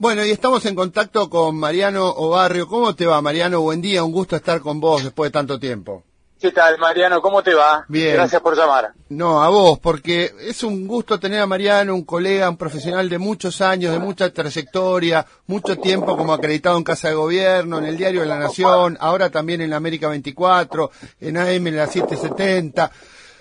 [0.00, 2.68] Bueno, y estamos en contacto con Mariano Obarrio.
[2.68, 3.62] ¿Cómo te va, Mariano?
[3.62, 6.04] Buen día, un gusto estar con vos después de tanto tiempo.
[6.40, 7.20] ¿Qué tal, Mariano?
[7.20, 7.84] ¿Cómo te va?
[7.88, 8.14] Bien.
[8.14, 8.92] Gracias por llamar.
[9.08, 13.18] No, a vos, porque es un gusto tener a Mariano, un colega, un profesional de
[13.18, 17.96] muchos años, de mucha trayectoria, mucho tiempo como acreditado en Casa de Gobierno, en el
[17.96, 20.92] Diario de la Nación, ahora también en la América 24,
[21.22, 22.92] en AM en la 770.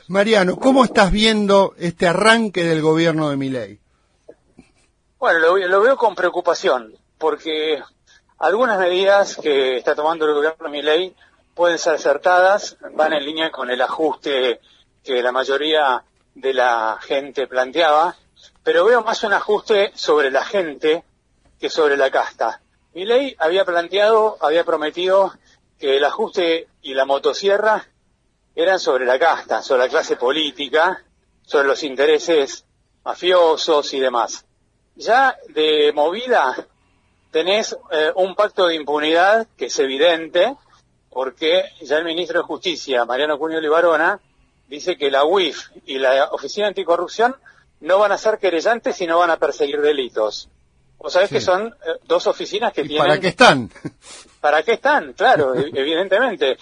[0.08, 3.80] Mariano, ¿cómo estás viendo este arranque del gobierno de Miley?
[5.20, 7.82] Bueno, lo, veo con preocupación, porque
[8.38, 11.16] algunas medidas que está tomando el gobierno de Miley
[11.56, 14.60] pueden ser acertadas, van en línea con el ajuste
[15.04, 16.04] que la mayoría
[16.36, 18.16] de la gente planteaba,
[18.62, 21.04] pero veo más un ajuste sobre la gente
[21.60, 22.62] que sobre la casta.
[22.94, 25.34] Mi ley había planteado, había prometido
[25.80, 27.88] que el ajuste y la motosierra
[28.54, 31.04] eran sobre la casta, sobre la clase política,
[31.42, 32.66] sobre los intereses
[33.04, 34.47] mafiosos y demás.
[34.98, 36.68] Ya de movida
[37.32, 40.56] tenés eh, un pacto de impunidad que es evidente,
[41.10, 44.20] porque ya el ministro de Justicia, Mariano Cunio Libarona,
[44.68, 47.36] dice que la UIF y la Oficina Anticorrupción
[47.80, 50.50] no van a ser querellantes y no van a perseguir delitos.
[50.98, 53.08] O sabés que son eh, dos oficinas que ¿Y tienen...
[53.08, 53.72] ¿Para qué están?
[54.42, 55.14] ¿Para qué están?
[55.14, 56.58] Claro, e- evidentemente.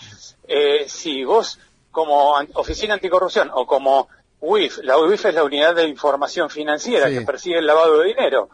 [0.48, 1.58] Eh, si vos
[1.90, 4.10] como Oficina Anticorrupción o como
[4.42, 7.20] UIF, la UIF es la Unidad de Información Financiera Sí.
[7.20, 8.50] que persigue el lavado de dinero.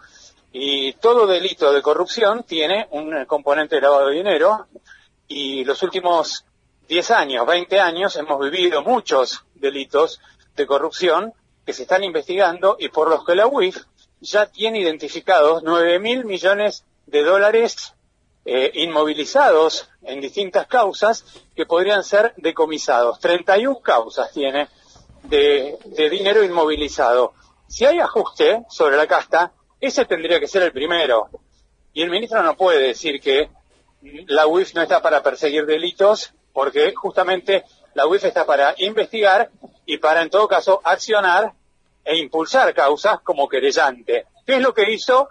[0.54, 4.68] Y todo delito de corrupción tiene un componente de lavado de dinero
[5.28, 6.46] y los últimos
[6.88, 10.20] 10 años, 20 años hemos vivido muchos delitos
[10.56, 11.34] de corrupción
[11.66, 13.78] que se están investigando y por los que la UIF
[14.20, 17.94] ya tiene identificados 9 mil millones de dólares
[18.44, 21.24] eh, inmovilizados en distintas causas
[21.56, 23.20] que podrían ser decomisados.
[23.20, 24.68] 31 causas tiene
[25.24, 27.34] de, de dinero inmovilizado.
[27.68, 31.30] Si hay ajuste sobre la casta, ese tendría que ser el primero.
[31.94, 33.50] Y el ministro no puede decir que
[34.28, 39.50] la UIF no está para perseguir delitos, porque justamente la UIF está para investigar
[39.86, 41.54] y para, en todo caso, accionar
[42.04, 44.26] e impulsar causas como querellante.
[44.46, 45.30] ¿Qué es lo que hizo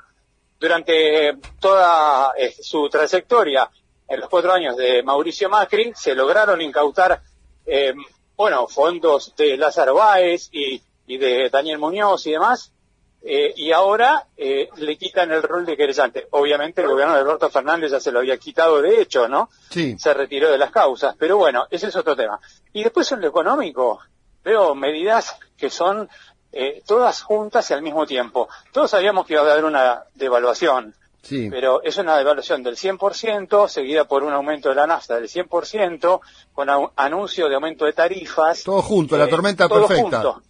[0.58, 3.68] durante toda eh, su trayectoria
[4.06, 5.92] en los cuatro años de Mauricio Macri?
[5.94, 7.22] Se lograron incautar,
[7.66, 7.94] eh,
[8.40, 12.72] bueno, fondos de Lázaro Báez y, y de Daniel Muñoz y demás,
[13.20, 16.26] eh, y ahora eh, le quitan el rol de querellante.
[16.30, 19.50] Obviamente el gobierno de Alberto Fernández ya se lo había quitado de hecho, ¿no?
[19.68, 19.98] Sí.
[19.98, 22.40] Se retiró de las causas, pero bueno, ese es otro tema.
[22.72, 24.00] Y después en lo económico,
[24.42, 26.08] veo medidas que son
[26.50, 28.48] eh, todas juntas y al mismo tiempo.
[28.72, 31.48] Todos sabíamos que iba a haber una devaluación, Sí.
[31.50, 36.20] pero es una devaluación del 100%, seguida por un aumento de la nafta del 100%,
[36.52, 38.62] con anuncio de aumento de tarifas.
[38.64, 40.22] Todo junto, la Eh, tormenta todo perfecta.
[40.22, 40.42] junto.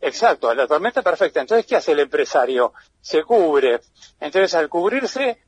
[0.00, 1.40] Exacto, la tormenta perfecta.
[1.40, 2.72] Entonces, ¿qué hace el empresario?
[3.00, 3.80] Se cubre.
[4.18, 5.38] Entonces, al cubrirse,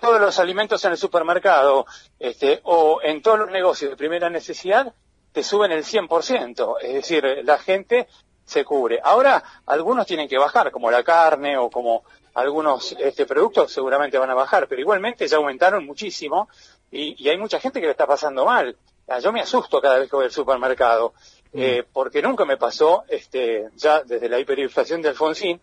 [0.00, 1.86] todos los alimentos en el supermercado
[2.18, 4.92] este, o en todos los negocios de primera necesidad
[5.32, 6.76] te suben el 100%.
[6.82, 8.06] Es decir, la gente
[8.44, 9.00] se cubre.
[9.02, 12.04] Ahora, algunos tienen que bajar, como la carne o como
[12.36, 16.50] algunos este, productos seguramente van a bajar, pero igualmente ya aumentaron muchísimo
[16.90, 18.76] y, y hay mucha gente que le está pasando mal.
[19.08, 21.14] Ah, Yo me asusto cada vez que voy al supermercado,
[21.54, 25.62] eh, porque nunca me pasó, este, ya desde la hiperinflación de Alfonsín,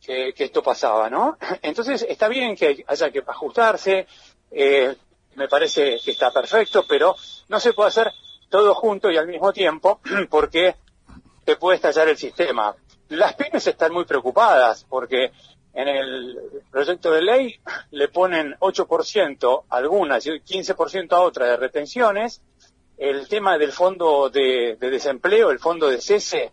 [0.00, 1.38] que, que esto pasaba, ¿no?
[1.62, 4.06] Entonces está bien que haya que ajustarse,
[4.52, 4.94] eh,
[5.34, 7.16] me parece que está perfecto, pero
[7.48, 8.12] no se puede hacer
[8.48, 10.00] todo junto y al mismo tiempo,
[10.30, 10.76] porque
[11.44, 12.76] te puede estallar el sistema.
[13.08, 15.32] Las pymes están muy preocupadas porque
[15.76, 16.38] en el
[16.70, 17.54] proyecto de ley
[17.90, 22.40] le ponen 8% a algunas y 15% a otras de retenciones.
[22.96, 26.52] El tema del fondo de, de desempleo, el fondo de cese,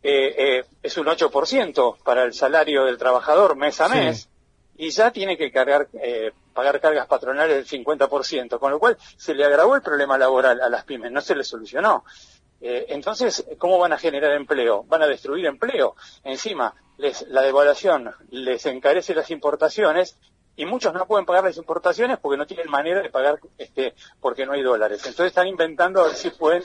[0.00, 3.94] eh, eh, es un 8% para el salario del trabajador mes a Sí.
[3.96, 4.28] mes
[4.76, 9.34] y ya tiene que cargar, eh, pagar cargas patronales del 50%, con lo cual se
[9.34, 12.04] le agravó el problema laboral a las pymes, no se le solucionó.
[12.64, 14.84] Eh, entonces, ¿cómo van a generar empleo?
[14.84, 15.96] Van a destruir empleo.
[16.22, 20.16] Encima, les, la devaluación les encarece las importaciones
[20.54, 24.46] y muchos no pueden pagar las importaciones porque no tienen manera de pagar este, porque
[24.46, 25.00] no hay dólares.
[25.00, 26.62] Entonces están inventando a ver si pueden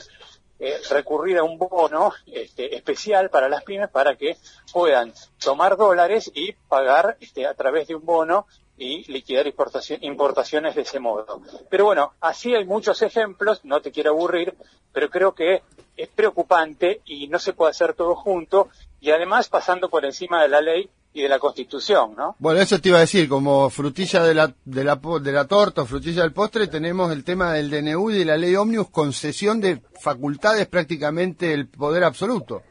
[0.60, 4.36] eh, recurrir a un bono este, especial para las pymes para que
[4.72, 5.12] puedan
[5.42, 8.46] tomar dólares y pagar este, a través de un bono
[8.78, 11.42] y liquidar importaci- importaciones de ese modo.
[11.68, 14.54] Pero bueno, así hay muchos ejemplos, no te quiero aburrir,
[14.92, 15.62] pero creo que
[15.96, 18.68] es preocupante y no se puede hacer todo junto
[19.00, 22.36] y además pasando por encima de la ley y de la Constitución, ¿no?
[22.38, 25.84] Bueno, eso te iba a decir, como frutilla de la, de la, de la torta
[25.84, 29.82] frutilla del postre, tenemos el tema del DNU y de la ley Omnibus, concesión de
[30.00, 32.62] facultades prácticamente el poder absoluto.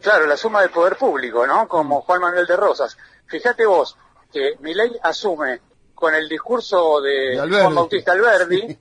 [0.00, 1.66] Claro, la suma del poder público, ¿no?
[1.66, 2.96] Como Juan Manuel de Rosas.
[3.26, 3.96] Fíjate vos,
[4.34, 5.60] este, Milei asume
[5.94, 8.76] con el discurso de, Juan Bautista Alberdi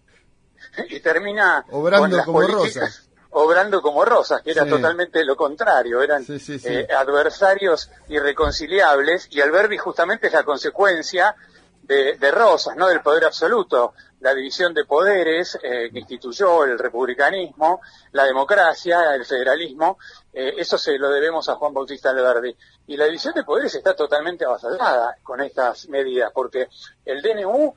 [0.89, 3.09] y termina obrando como Rosas.
[3.35, 10.27] Obrando como Rosas, que era totalmente lo contrario, eran eh, adversarios irreconciliables y Alberdi justamente
[10.27, 11.35] es la consecuencia
[11.83, 16.79] de, de, Rosas, no del poder absoluto, la división de poderes eh, que instituyó el
[16.79, 17.81] republicanismo,
[18.13, 19.97] la democracia, el federalismo,
[20.31, 22.55] eh, eso se lo debemos a Juan Bautista Alberdi.
[22.87, 26.69] Y la división de poderes está totalmente avasallada con estas medidas, porque
[27.05, 27.75] el DNU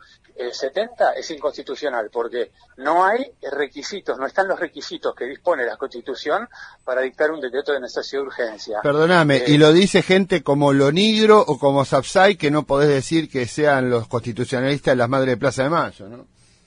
[0.53, 6.49] 70 es inconstitucional, porque no hay requisitos, no están los requisitos que dispone la Constitución
[6.85, 8.81] para dictar un decreto de necesidad de urgencia.
[8.83, 13.47] Perdóname, y lo dice gente como Lonigro o como Sapsay, que no podés decir que
[13.47, 16.27] sean los constitucionalistas las madres de Plaza de Mayo, ¿no?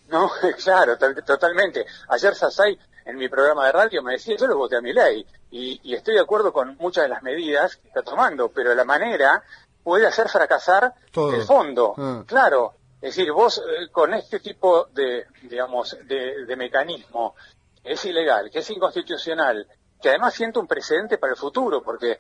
[0.10, 0.32] No,
[0.64, 1.86] claro, totalmente.
[2.10, 5.26] Ayer Sapsay en mi programa de radio me decía, yo lo voté a mi ley
[5.52, 9.44] y, estoy de acuerdo con muchas de las medidas que está tomando, pero la manera
[9.84, 10.94] puede hacer fracasar
[11.34, 11.96] el fondo.
[11.98, 12.24] Ah.
[12.28, 17.36] Claro, es decir, vos eh, con este tipo de, digamos, de, mecanismo
[17.84, 19.68] es ilegal, que es inconstitucional,
[20.02, 22.20] que además siente un precedente para el futuro, porque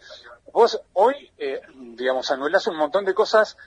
[0.53, 3.57] vos hoy, eh, digamos, anulás un montón de cosas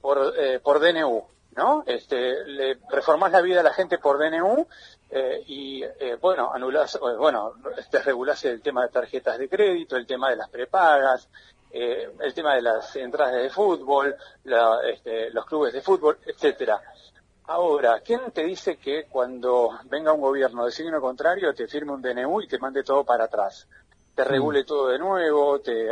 [0.00, 1.24] por, eh, por DNU,
[1.56, 1.82] ¿no?
[1.86, 4.66] Este, le reformás la vida a la gente por DNU
[5.10, 7.54] eh, y, eh, bueno, anulás, bueno,
[8.04, 11.28] regulás el tema de tarjetas de crédito, el tema de las prepagas,
[11.78, 14.14] eh, el tema de las entradas de fútbol,
[14.90, 16.80] este, los clubes de fútbol, etcétera.
[17.48, 22.02] Ahora, ¿quién te dice que cuando venga un gobierno de signo contrario te firme un
[22.02, 23.68] DNU y te mande todo para atrás?
[24.16, 24.28] te mm.
[24.28, 25.88] regule todo de nuevo, te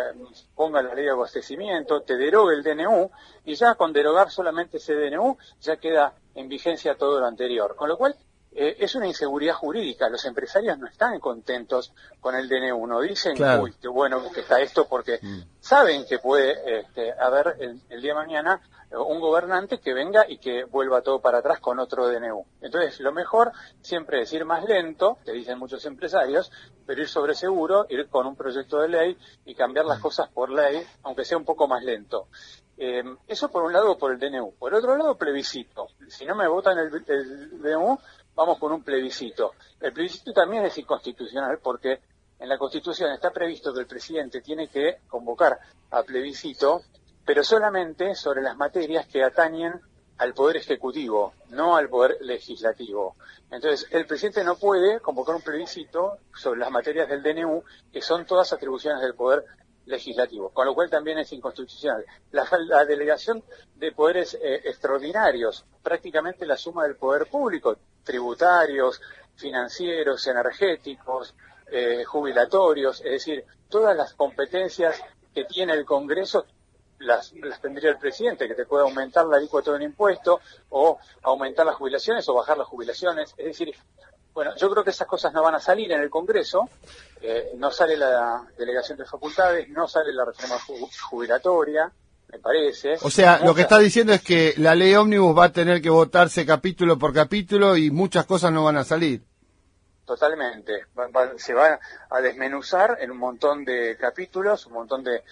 [0.54, 3.10] ponga la ley de abastecimiento, te derogue el DNU
[3.44, 7.76] y ya con derogar solamente ese DNU ya queda en vigencia todo lo anterior.
[7.76, 8.16] Con lo cual
[8.56, 10.08] eh, es una inseguridad jurídica.
[10.08, 14.60] Los empresarios no están contentos con el DNU, no dicen, uy, qué bueno que está
[14.60, 15.40] esto, porque mm.
[15.60, 18.60] saben que puede este, haber el, día de mañana
[18.92, 22.46] un gobernante que venga y que vuelva todo para atrás con otro DNU.
[22.60, 26.52] Entonces, lo mejor siempre es ir más lento, que dicen muchos empresarios,
[26.86, 30.02] pero ir sobre seguro, ir con un proyecto de ley y cambiar las mm.
[30.02, 32.28] cosas por ley, aunque sea un poco más lento.
[32.76, 34.54] Eh, eso por un lado por el DNU.
[34.58, 35.88] Por otro lado, plebiscito.
[36.08, 37.98] Si no me votan el, el DNU,
[38.34, 39.52] vamos con un plebiscito.
[39.80, 42.00] El plebiscito también es inconstitucional porque
[42.38, 45.58] en la Constitución está previsto que el presidente tiene que convocar
[45.90, 46.82] a plebiscito,
[47.24, 49.80] pero solamente sobre las materias que atañen
[50.18, 53.16] al Poder Ejecutivo, no al Poder Legislativo.
[53.50, 58.26] Entonces, el presidente no puede convocar un plebiscito sobre las materias del DNU, que son
[58.26, 59.44] todas atribuciones del Poder
[59.86, 62.04] Legislativo, con lo cual también es inconstitucional.
[62.32, 63.42] La, delegación
[63.76, 69.00] de poderes eh, extraordinarios, prácticamente la suma del poder público, tributarios,
[69.36, 71.34] financieros, energéticos,
[71.70, 75.02] eh, jubilatorios, es decir, todas las competencias
[75.34, 76.46] que tiene el Congreso
[76.98, 80.40] las, las tendría el presidente, que te puede aumentar la alícuota de un impuesto
[80.70, 83.34] o aumentar las jubilaciones o bajar las jubilaciones.
[83.36, 83.74] Es decir,
[84.34, 86.68] bueno, yo creo que esas cosas no van a salir en el Congreso,
[87.22, 90.56] eh, no sale la delegación de facultades, no sale la reforma
[91.08, 91.90] jubilatoria,
[92.32, 92.96] me parece.
[93.02, 95.88] O sea, lo que está diciendo es que la ley ómnibus va a tener que
[95.88, 99.22] votarse capítulo por capítulo y muchas cosas no van a salir.
[100.04, 100.84] Totalmente.
[101.36, 101.78] se va
[102.10, 105.22] a desmenuzar en un montón de capítulos, un montón de,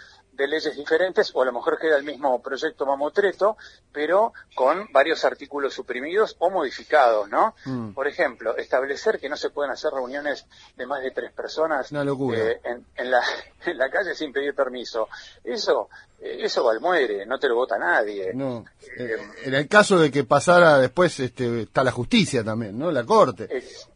[0.43, 3.57] de leyes diferentes o a lo mejor queda el mismo proyecto mamotreto,
[3.93, 7.55] pero con varios artículos suprimidos o modificados, ¿no?
[7.65, 7.93] Mm.
[7.93, 10.47] Por ejemplo, establecer que no se pueden hacer reuniones
[10.77, 13.23] de más de tres personas eh, en, la,
[13.67, 15.09] en la calle sin pedir permiso.
[15.45, 15.89] Eso
[16.21, 18.33] eh, eso va al muere, no te lo vota nadie.
[18.35, 18.65] No.
[18.99, 22.91] Eh, en el caso de que pasara después este, está la justicia también, ¿no?
[22.91, 23.49] La corte.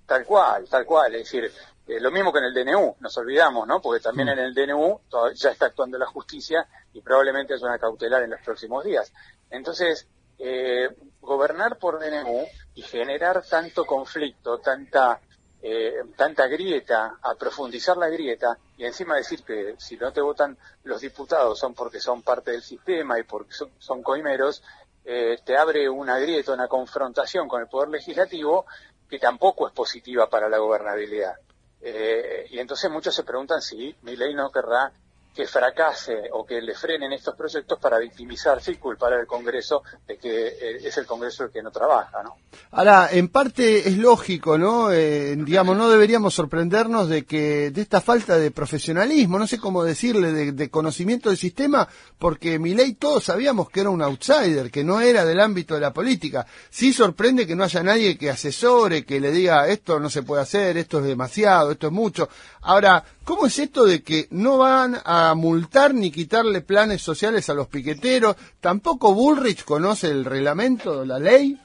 [0.06, 1.12] tal cual, tal cual.
[1.16, 1.50] Es decir,
[1.86, 3.80] eh, lo mismo que en el DNU, nos olvidamos, ¿no?
[3.80, 5.00] Porque también en el DNU
[5.34, 9.12] ya está actuando la justicia y probablemente es una cautelar en los próximos días.
[9.50, 10.88] Entonces, eh,
[11.20, 15.20] gobernar por DNU y generar tanto conflicto, tanta
[15.62, 20.56] eh, tanta grieta, a profundizar la grieta y encima decir que si no te votan
[20.84, 24.62] los diputados son porque son parte del sistema y porque son, coimeros,
[25.02, 28.66] te abre una grieta, una confrontación con el poder legislativo
[29.08, 31.36] que tampoco es positiva para la gobernabilidad.
[31.80, 34.92] Eh, y entonces muchos se preguntan si mi ley no querrá
[35.36, 40.16] que fracase o que le frenen estos proyectos para victimizarse y culpar al Congreso de
[40.16, 42.36] que eh, es el Congreso el que no trabaja, ¿no?
[42.70, 44.90] Ahora, en parte es lógico, ¿no?
[44.90, 49.84] Eh, digamos, no deberíamos sorprendernos de que de esta falta de profesionalismo, no sé cómo
[49.84, 51.86] decirle, de, conocimiento del sistema,
[52.18, 55.80] porque mi ley todos sabíamos que era un outsider, que no era del ámbito de
[55.80, 56.46] la política.
[56.70, 60.40] Sí sorprende que no haya nadie que asesore, que le diga esto no se puede
[60.40, 62.30] hacer, esto es demasiado, esto es mucho.
[62.62, 67.54] Ahora, ¿Cómo es esto de que no van a multar ni quitarle planes sociales a
[67.54, 68.36] los piqueteros?
[68.60, 71.60] ¿Tampoco Bullrich conoce el reglamento, la ley?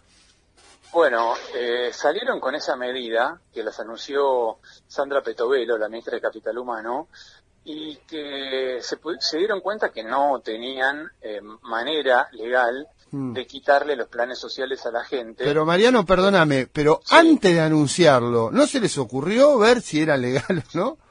[0.91, 6.57] Bueno, eh, salieron con esa medida que las anunció Sandra Petovelo, la ministra de Capital
[6.57, 7.09] Humano,
[7.63, 13.33] y que se, se dieron cuenta que no tenían eh, manera legal mm.
[13.33, 15.43] de quitarle los planes sociales a la gente.
[15.43, 20.63] Pero Mariano, perdóname, pero antes de anunciarlo, ¿no se les ocurrió ver si era legal
[20.73, 21.10] o no?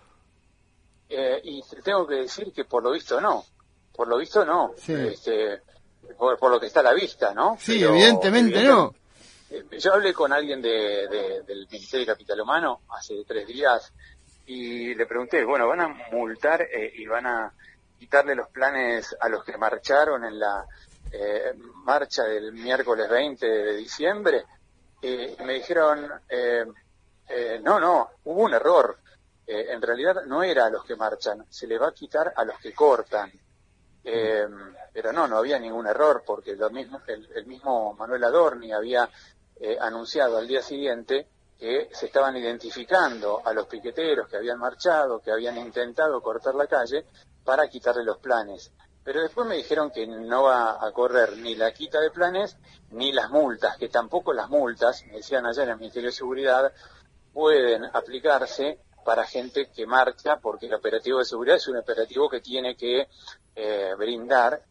[1.11, 3.45] Eh, y tengo que decir que por lo visto no,
[3.93, 5.61] por lo visto no, este,
[6.17, 7.57] por, lo que está a la vista, ¿no?
[7.59, 8.95] Sí, evidentemente no.
[9.50, 13.93] Eh, yo hablé con alguien de, del Ministerio de Capital Humano hace tres días
[14.47, 17.52] y le pregunté, bueno, ¿van a multar eh, y van a
[17.99, 20.64] quitarle los planes a los que marcharon en la
[21.12, 21.52] eh,
[21.85, 24.45] marcha del miércoles 20 de diciembre?
[25.02, 26.11] y me dijeron,
[27.62, 28.99] no, no, hubo un error.
[29.52, 32.59] En realidad no era a los que marchan, se le va a quitar a los
[32.59, 33.33] que cortan.
[34.02, 39.09] pero no, no había ningún error porque lo mismo, el mismo Manuel Adorni había
[39.62, 41.28] eh, anunciado al día siguiente
[41.59, 46.66] que se estaban identificando a los piqueteros que habían marchado, que habían intentado cortar la
[46.66, 47.04] calle,
[47.45, 48.73] para quitarle los planes.
[49.04, 52.57] Pero después me dijeron que no va a correr ni la quita de planes
[52.92, 56.73] ni las multas, que tampoco las multas, me decían allá en el Ministerio de Seguridad,
[57.35, 62.40] pueden aplicarse para gente que marcha, porque el operativo de seguridad es un operativo que
[62.40, 63.09] tiene que
[63.54, 64.62] eh, brindar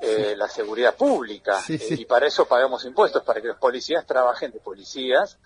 [0.00, 4.50] eh, la seguridad pública eh, y para eso pagamos impuestos, para que los policías trabajen
[4.50, 5.38] de policías,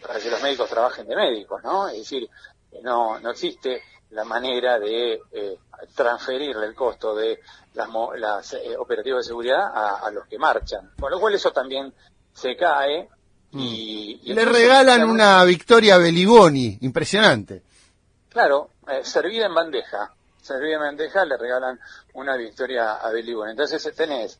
[0.00, 1.88] para que los médicos trabajen de médicos, ¿no?
[1.88, 2.28] Es decir,
[2.82, 5.58] no, no existe la manera de eh,
[5.94, 7.40] transferirle el costo de
[7.74, 11.92] las, las eh, operativas de seguridad a, los que marchan, con lo cual eso también
[12.32, 13.08] se cae
[13.52, 14.32] y, mm.
[14.32, 17.62] le regalan una victoria a Beliboni, impresionante.
[18.36, 18.68] Claro,
[19.02, 20.12] servida en bandeja
[20.42, 21.80] servida bandeja le regalan
[22.12, 23.48] una victoria a Belibón.
[23.48, 24.38] Entonces tenés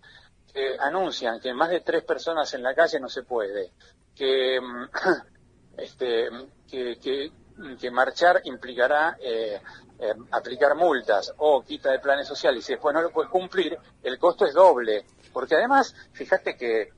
[0.52, 3.72] que anuncian que más de tres personas en la calle no se puede,
[4.14, 4.84] que mm,
[5.78, 6.28] este
[6.68, 9.62] que, que, marchar implicará eh,
[9.98, 13.78] eh, aplicar multas o quita de planes sociales y si después no lo puedes cumplir,
[14.02, 15.06] el costo es doble.
[15.32, 16.90] Porque además, fíjate que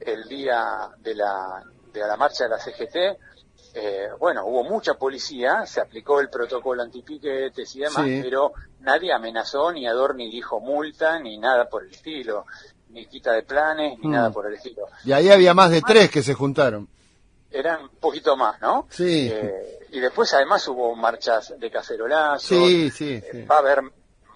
[0.00, 3.35] el día de la, de la marcha de la CGT,
[3.78, 9.70] eh, bueno, hubo mucha policía, se aplicó el protocolo antipiquetes y demás, pero nadie amenazó,
[9.70, 12.46] ni Adorni dijo multa, ni nada por el estilo,
[12.88, 14.12] ni quita de planes, ni mm.
[14.12, 14.86] nada por el estilo.
[15.04, 16.88] Y ahí había más de tres que se juntaron.
[17.50, 18.86] Eran un poquito más, ¿no?
[18.88, 19.28] Sí.
[19.30, 22.46] Eh, y después además hubo marchas de cacerolazo.
[22.46, 23.82] Sí, sí, eh, Va a haber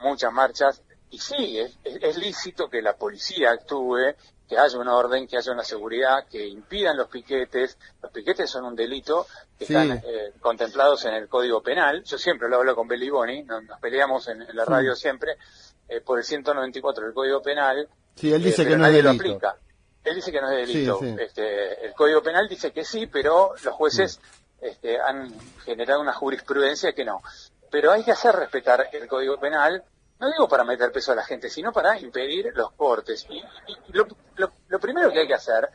[0.03, 0.83] muchas marchas.
[1.09, 4.15] Y sí, es lícito que la policía actúe
[4.51, 7.79] que haya una orden, que haya una seguridad, que impidan los piquetes.
[8.03, 12.03] Los piquetes son un delito que están eh, contemplados en el Código Penal.
[12.03, 15.37] Yo siempre lo hablo con Belliboni, nos, nos peleamos en, la radio siempre
[15.89, 17.89] eh, por el 194 del Código Penal.
[18.17, 19.55] Sí, él dice eh, que no es delito.
[20.03, 21.01] Él dice que no es delito.
[21.01, 24.19] Este, el Código Penal dice que sí, pero los jueces
[24.61, 25.33] este, han
[25.65, 27.23] generado una jurisprudencia que no.
[27.71, 29.85] Pero hay que hacer respetar el Código Penal
[30.21, 33.27] no digo para meter peso a la gente, sino para impedir los cortes.
[33.31, 33.43] Y,
[33.93, 35.69] lo, lo, primero que hay que hacer,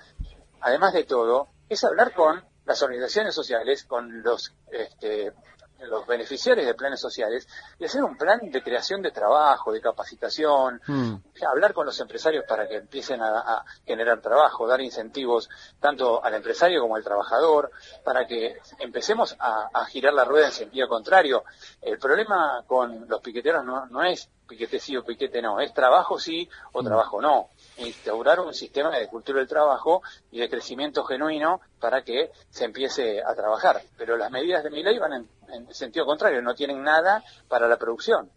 [0.62, 5.34] además de todo, es hablar con las organizaciones sociales, con los este,
[5.80, 7.48] los beneficiarios de planes sociales
[7.80, 11.16] y hacer un plan de creación de trabajo, de capacitación, hmm.
[11.48, 15.50] hablar con los empresarios para que empiecen a, generar trabajo, dar incentivos
[15.80, 17.72] tanto al empresario como al trabajador,
[18.04, 21.44] para que empecemos a, girar la rueda en sentido contrario.
[21.82, 26.20] El problema con los piqueteros no, no es piquete sí o piquete no, es trabajo
[26.20, 26.86] sí o hmm.
[26.86, 32.32] trabajo no instaurar un sistema de cultura del trabajo y de crecimiento genuino para que
[32.50, 33.82] se empiece a trabajar.
[33.98, 37.78] Pero las medidas de mi ley van en, sentido contrario, no tienen nada para la
[37.78, 38.30] producción.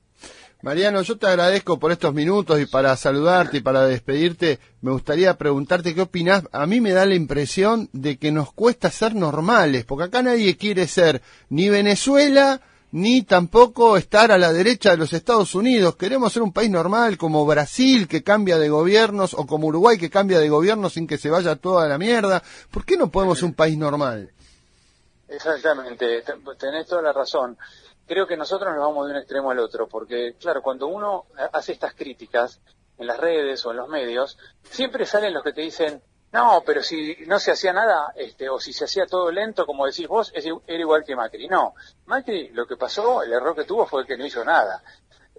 [0.61, 5.39] Mariano, yo te agradezco por estos minutos y para saludarte y para despedirte, me gustaría
[5.39, 6.43] preguntarte qué opinás.
[6.51, 10.57] A mí me da la impresión de que nos cuesta ser normales, porque acá nadie
[10.57, 12.61] quiere ser ni Venezuela,
[12.93, 15.97] ni tampoco estar a la derecha de los Estados Unidos.
[15.97, 20.11] Queremos ser un país normal como Brasil que cambia de gobiernos o como Uruguay que
[20.11, 22.43] cambia de gobierno sin que se vaya toda la mierda.
[22.71, 24.31] ¿Por qué no podemos ser un país normal?
[25.29, 26.25] Exactamente,
[26.59, 27.59] tenés toda la razón.
[28.07, 31.73] Creo que nosotros nos vamos de un extremo al otro, porque claro, cuando uno hace
[31.73, 32.61] estas críticas
[32.97, 36.83] en las redes o en los medios, siempre salen los que te dicen, no, pero
[36.83, 40.31] si no se hacía nada, este, o si se hacía todo lento, como decís vos,
[40.35, 41.49] es, era igual que Macri.
[41.49, 41.75] No,
[42.07, 44.83] Macri lo que pasó, el error que tuvo fue que no hizo nada.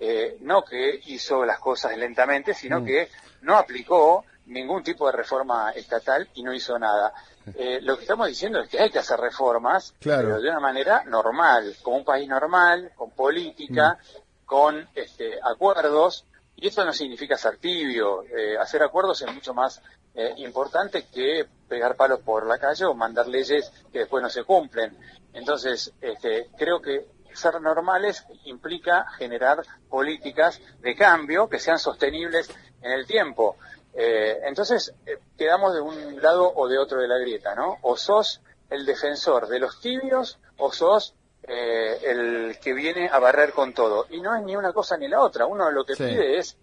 [0.01, 2.85] Eh, no que hizo las cosas lentamente, sino mm.
[2.85, 3.09] que
[3.41, 7.13] no aplicó ningún tipo de reforma estatal y no hizo nada.
[7.55, 11.03] Eh, lo que estamos diciendo es que hay que hacer reformas, pero de una manera
[11.05, 14.45] normal, como un país normal, con política, mm.
[14.45, 18.23] con este, acuerdos, y eso no significa ser tibio.
[18.23, 19.81] Eh, hacer acuerdos es mucho más
[20.15, 24.43] eh, importante que pegar palos por la calle o mandar leyes que después no se
[24.43, 24.97] cumplen.
[25.33, 32.49] Entonces, este, creo que ser normales implica generar políticas de cambio que sean sostenibles
[32.81, 33.57] en el tiempo.
[33.93, 37.77] Eh, entonces, eh, quedamos de un lado o de otro de la grieta, ¿no?
[37.81, 43.51] O sos el defensor de los tibios o sos eh, el que viene a barrer
[43.53, 44.05] con todo.
[44.09, 45.45] Y no es ni una cosa ni la otra.
[45.45, 46.57] Uno lo que pide es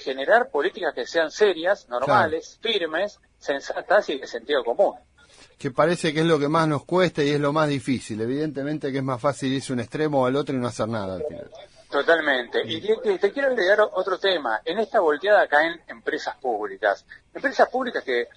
[0.00, 4.94] generar políticas que sean serias, normales, firmes, sensatas y de sentido común
[5.58, 8.20] que parece que es lo que más nos cuesta y es lo más difícil.
[8.20, 11.16] Evidentemente que es más fácil irse un extremo o al otro y no hacer nada
[11.16, 11.50] al final.
[11.90, 12.60] Totalmente.
[12.66, 12.80] Y
[13.18, 14.60] te, quiero agregar otro tema.
[14.64, 17.06] En esta volteada caen empresas públicas.
[17.32, 18.28] Empresas públicas que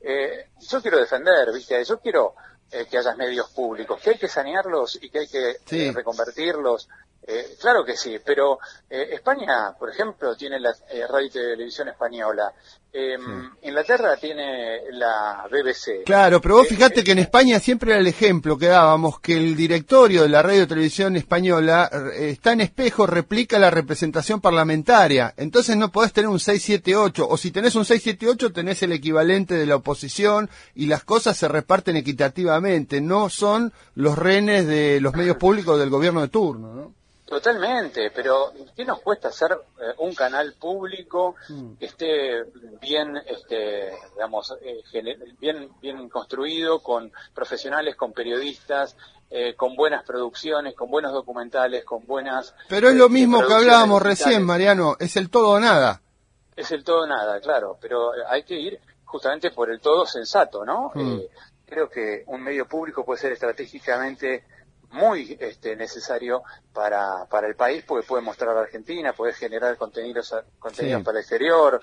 [0.00, 1.82] eh, yo quiero defender, ¿viste?
[1.82, 2.34] Yo quiero
[2.70, 6.88] eh, que haya medios públicos, que hay que sanearlos y que hay que eh, reconvertirlos
[7.28, 11.88] eh, claro que sí, pero eh, España, por ejemplo, tiene la eh, radio y televisión
[11.88, 12.52] española.
[12.92, 16.04] Em, Inglaterra tiene la BBC.
[16.04, 19.56] Claro, pero vos fijate que en España siempre era el ejemplo que dábamos, que el
[19.56, 25.34] directorio de la radio y televisión española está en espejo, replica la representación parlamentaria.
[25.36, 29.66] Entonces no podés tener un 678, o si tenés un 678 tenés el equivalente de
[29.66, 35.36] la oposición y las cosas se reparten equitativamente, no son los renes de los medios
[35.36, 36.95] públicos del gobierno de turno, ¿no?
[37.26, 41.72] Totalmente, pero ¿qué nos cuesta hacer eh, un canal público mm.
[41.74, 42.44] que esté
[42.80, 44.80] bien, este, digamos, eh,
[45.40, 48.96] bien, bien construido, con profesionales, con periodistas,
[49.28, 52.54] eh, con buenas producciones, con buenos documentales, con buenas...
[52.68, 56.00] Pero es lo mismo que hablábamos recién, Mariano, es el todo o nada.
[56.54, 60.64] Es el todo o nada, claro, pero hay que ir justamente por el todo sensato,
[60.64, 60.92] ¿no?
[60.94, 61.22] Mm.
[61.66, 64.44] creo que un medio público puede ser estratégicamente
[64.96, 70.34] muy este, necesario para, para el país porque puede mostrar a Argentina, puede generar contenidos,
[70.58, 71.80] contenidos para el exterior,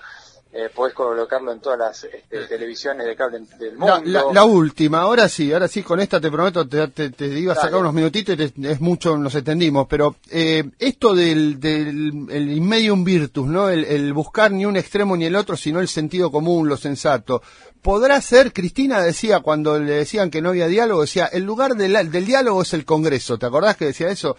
[0.56, 4.00] eh, podés colocarlo en todas las este, televisiones de cable del mundo.
[4.04, 7.80] La, última, ahora sí, ahora sí, con esta te prometo, te, te, iba a sacar
[7.80, 13.48] unos minutitos y es mucho, nos entendimos, pero eh, esto del, del el medium virtus,
[13.48, 13.68] ¿no?
[13.68, 17.42] El, buscar ni un extremo ni el otro, sino el sentido común, lo sensato.
[17.82, 22.12] ¿Podrá ser, Cristina decía cuando le decían que no había diálogo, decía, el lugar del,
[22.12, 24.36] del diálogo es el Congreso, ¿te acordás que decía eso?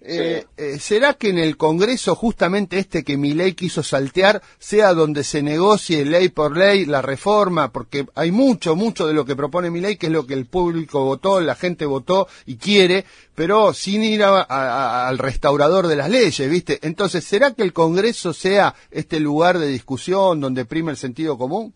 [0.00, 4.94] Eh, eh, ¿Será que en el Congreso justamente este que mi ley quiso saltear sea
[4.94, 7.72] donde se negocie ley por ley la reforma?
[7.72, 10.46] Porque hay mucho, mucho de lo que propone mi ley que es lo que el
[10.46, 16.48] público votó, la gente votó y quiere, pero sin ir al restaurador de las leyes,
[16.48, 16.78] ¿viste?
[16.82, 21.74] Entonces, ¿será que el Congreso sea este lugar de discusión donde prime el sentido común?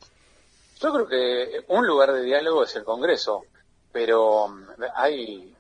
[0.81, 3.45] Yo creo que un lugar de diálogo es el Congreso,
[3.93, 4.65] pero mm,
[4.97, 5.55] hay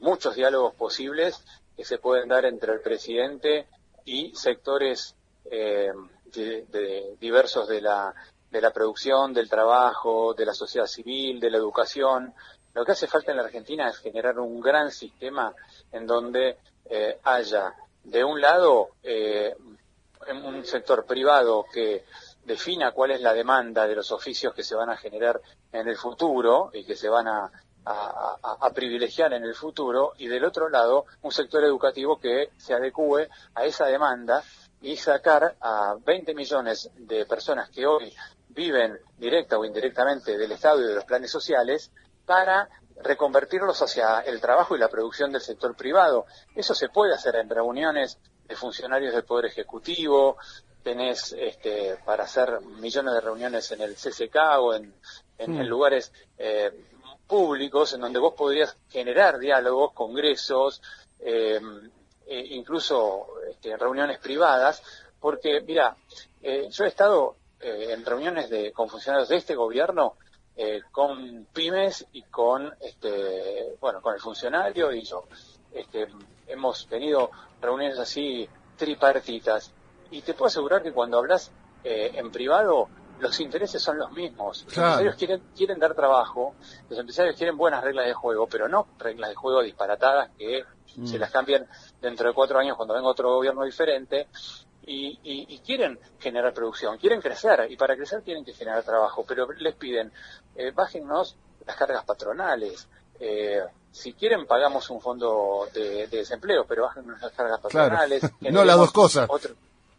[0.00, 1.42] muchos diálogos posibles
[1.76, 3.66] que se pueden dar entre el presidente
[4.04, 5.14] y sectores
[5.50, 5.92] eh,
[6.32, 8.14] de, diversos de la,
[8.50, 12.32] de la producción, del trabajo, de la sociedad civil, de la educación.
[12.72, 15.54] Lo que hace falta en la Argentina es generar un gran sistema
[15.92, 16.58] en donde
[16.88, 19.54] eh, haya, de un lado, eh,
[20.44, 22.04] un sector privado que
[22.44, 25.40] defina cuál es la demanda de los oficios que se van a generar
[25.72, 27.50] en el futuro y que se van a,
[27.86, 33.28] a, privilegiar en el futuro y del otro lado un sector educativo que se adecue
[33.54, 34.42] a esa demanda
[34.82, 38.12] y sacar a 20 millones de personas que hoy
[38.48, 41.90] viven directa o indirectamente del Estado y de los planes sociales
[42.24, 42.68] para
[43.02, 46.26] reconvertirlos hacia el trabajo y la producción del sector privado.
[46.54, 50.36] Eso se puede hacer en reuniones de funcionarios del Poder Ejecutivo,
[50.82, 54.94] tenés este, para hacer millones de reuniones en el CCK o en,
[55.36, 55.62] en, mm.
[55.62, 56.70] lugares eh,
[57.26, 60.80] públicos en donde vos podrías generar diálogos, congresos,
[61.20, 61.60] eh,
[62.26, 64.82] e incluso este, reuniones privadas,
[65.20, 65.96] porque mira,
[66.42, 70.16] eh, yo he estado eh, en reuniones de, con funcionarios de este gobierno,
[70.90, 75.24] con pymes y con, este, bueno, con el funcionario y yo.
[75.70, 76.08] Este,
[76.46, 79.70] hemos tenido reuniones así tripartitas
[80.10, 81.52] y te puedo asegurar que cuando hablas
[81.84, 82.88] en privado
[83.20, 84.64] los intereses son los mismos.
[84.64, 86.54] Los empresarios quieren, quieren dar trabajo,
[86.88, 90.64] los empresarios quieren buenas reglas de juego, pero no reglas de juego disparatadas que
[90.96, 91.06] mm.
[91.06, 91.66] se las cambian
[92.00, 94.28] dentro de cuatro años cuando venga otro gobierno diferente.
[94.88, 99.50] Y, y, quieren generar producción, quieren crecer, y para crecer tienen que generar trabajo, pero
[99.50, 100.12] les piden,
[100.54, 101.34] eh, bájennos
[101.66, 102.86] las cargas patronales,
[103.18, 108.22] eh, si quieren pagamos un fondo de, desempleo, pero bájennos las cargas patronales.
[108.40, 109.28] no las dos cosas.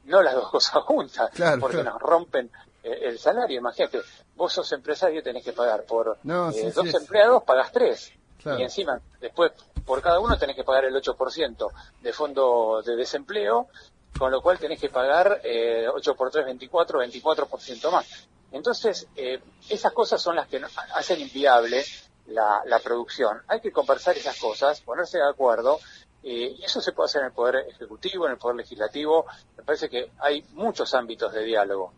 [0.06, 2.52] no las dos cosas juntas, porque nos rompen
[2.94, 3.60] el salario.
[3.60, 4.02] Imagínate,
[4.36, 8.12] vos sos empresario, tenés que pagar por eh, dos empleados, pagas tres.
[8.46, 9.52] Y encima, después,
[9.86, 11.72] por cada uno tenés que pagar el 8%
[12.02, 13.68] de fondo de desempleo,
[14.18, 18.28] con lo cual tenés que pagar eh, 8 por 3, 24, 24% más.
[18.52, 20.62] Entonces, eh, esas cosas son las que
[20.96, 21.84] hacen inviable
[22.28, 23.42] la, la, producción.
[23.48, 25.80] Hay que conversar esas cosas, ponerse de acuerdo,
[26.24, 29.26] eh, y eso se puede hacer en el Poder Ejecutivo, en el Poder Legislativo.
[29.56, 31.94] Me parece que hay muchos ámbitos de diálogo.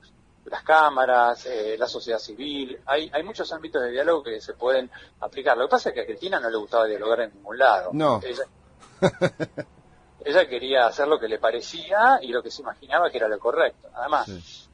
[0.49, 4.89] Las cámaras, eh, la sociedad civil, hay, hay muchos ámbitos de diálogo que se pueden
[5.19, 5.57] aplicar.
[5.57, 7.91] Lo que pasa es que a Cristina no le gustaba dialogar en ningún lado.
[7.93, 8.19] No.
[10.25, 13.39] Ella, quería hacer lo que le parecía y lo que se imaginaba que era lo
[13.39, 14.67] correcto, nada más.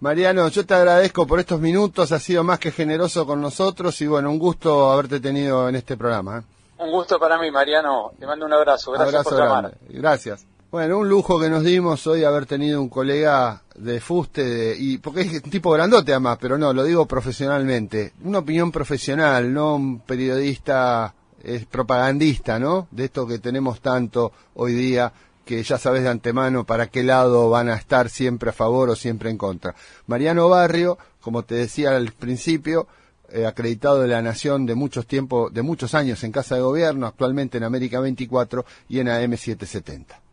[0.00, 4.06] Mariano, yo te agradezco por estos minutos, has sido más que generoso con nosotros y
[4.06, 6.38] bueno, un gusto haberte tenido en este programa.
[6.38, 6.42] ¿eh?
[6.78, 8.12] Un gusto para mí, Mariano.
[8.18, 8.92] Te mando un abrazo.
[8.92, 9.74] Gracias por llamar.
[9.88, 10.46] Gracias.
[10.76, 15.22] Bueno, un lujo que nos dimos hoy haber tenido un colega de fuste, y porque
[15.22, 18.12] es un tipo grandote además, pero no, lo digo profesionalmente.
[18.22, 22.88] Una opinión profesional, no un periodista es propagandista, ¿no?
[22.90, 25.10] De esto que tenemos tanto hoy día
[25.46, 28.96] que ya sabes de antemano para qué lado van a estar siempre a favor o
[28.96, 29.74] siempre en contra.
[30.06, 32.86] Mariano Barrio, como te decía al principio,
[33.30, 37.06] eh, acreditado de la Nación de muchos tiempos, de muchos años en Casa de Gobierno,
[37.06, 40.25] actualmente en América 24 y en AM 770.